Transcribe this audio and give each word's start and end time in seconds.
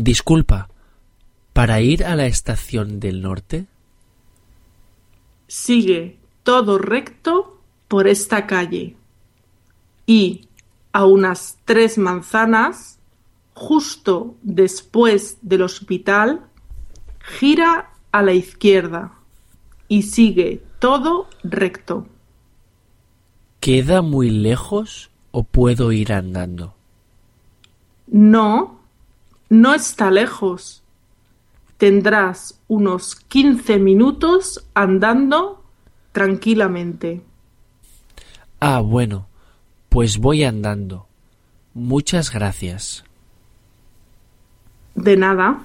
Disculpa, 0.00 0.68
¿para 1.52 1.80
ir 1.80 2.04
a 2.04 2.14
la 2.14 2.26
estación 2.26 3.00
del 3.00 3.20
norte? 3.20 3.66
Sigue 5.48 6.20
todo 6.44 6.78
recto 6.78 7.60
por 7.88 8.06
esta 8.06 8.46
calle 8.46 8.94
y 10.06 10.46
a 10.92 11.04
unas 11.04 11.58
tres 11.64 11.98
manzanas, 11.98 13.00
justo 13.54 14.36
después 14.42 15.38
del 15.42 15.62
hospital, 15.62 16.46
gira 17.18 17.90
a 18.12 18.22
la 18.22 18.34
izquierda 18.34 19.14
y 19.88 20.02
sigue 20.02 20.62
todo 20.78 21.26
recto. 21.42 22.06
¿Queda 23.58 24.02
muy 24.02 24.30
lejos 24.30 25.10
o 25.32 25.42
puedo 25.42 25.90
ir 25.90 26.12
andando? 26.12 26.74
No, 28.06 28.77
no 29.48 29.74
está 29.74 30.10
lejos. 30.10 30.82
Tendrás 31.76 32.60
unos 32.66 33.14
15 33.14 33.78
minutos 33.78 34.66
andando 34.74 35.62
tranquilamente. 36.12 37.22
Ah, 38.60 38.80
bueno, 38.80 39.28
pues 39.88 40.18
voy 40.18 40.44
andando. 40.44 41.06
Muchas 41.74 42.32
gracias. 42.32 43.04
De 44.96 45.16
nada. 45.16 45.60